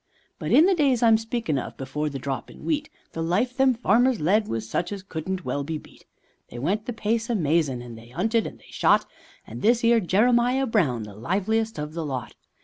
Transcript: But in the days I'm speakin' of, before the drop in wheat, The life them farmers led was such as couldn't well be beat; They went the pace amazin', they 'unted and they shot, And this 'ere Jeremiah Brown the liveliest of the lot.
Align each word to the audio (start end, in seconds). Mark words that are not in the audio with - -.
But 0.39 0.51
in 0.51 0.65
the 0.65 0.73
days 0.73 1.03
I'm 1.03 1.19
speakin' 1.19 1.59
of, 1.59 1.77
before 1.77 2.09
the 2.09 2.17
drop 2.17 2.49
in 2.49 2.65
wheat, 2.65 2.89
The 3.11 3.21
life 3.21 3.55
them 3.55 3.75
farmers 3.75 4.19
led 4.19 4.47
was 4.47 4.67
such 4.67 4.91
as 4.91 5.03
couldn't 5.03 5.45
well 5.45 5.63
be 5.63 5.77
beat; 5.77 6.05
They 6.49 6.57
went 6.57 6.87
the 6.87 6.91
pace 6.93 7.29
amazin', 7.29 7.93
they 7.93 8.09
'unted 8.11 8.47
and 8.47 8.57
they 8.57 8.71
shot, 8.71 9.05
And 9.45 9.61
this 9.61 9.83
'ere 9.83 9.99
Jeremiah 9.99 10.65
Brown 10.65 11.03
the 11.03 11.13
liveliest 11.13 11.77
of 11.77 11.93
the 11.93 12.03
lot. 12.03 12.33